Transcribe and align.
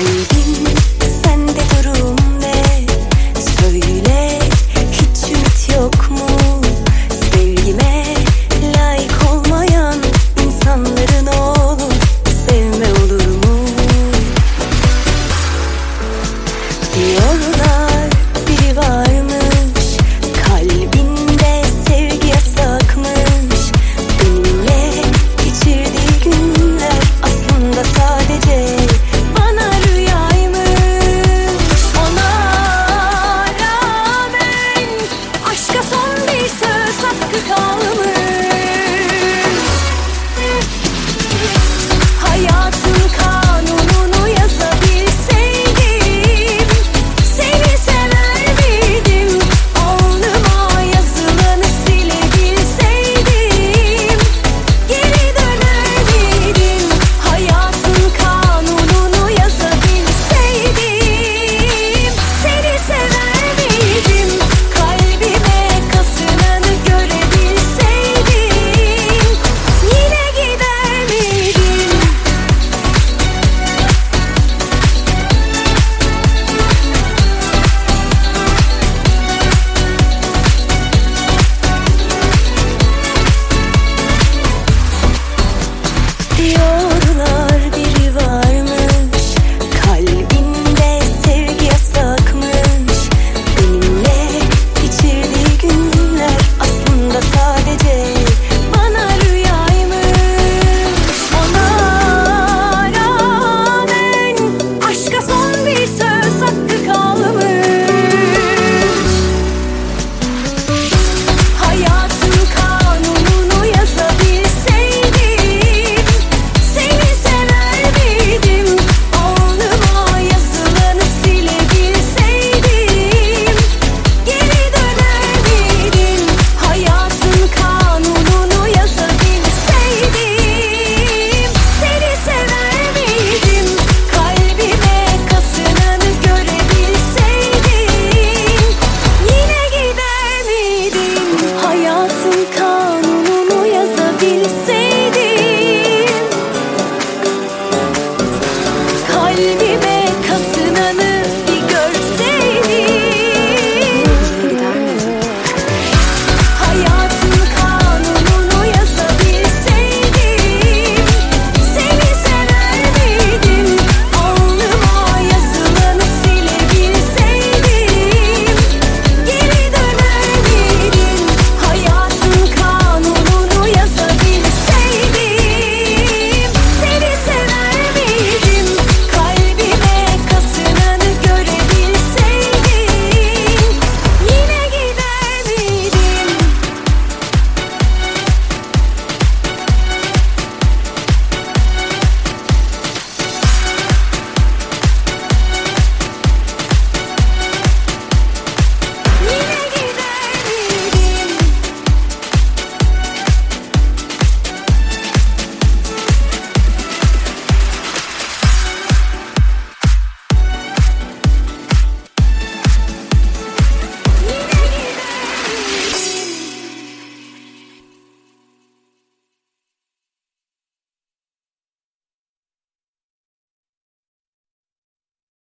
I 0.00 0.37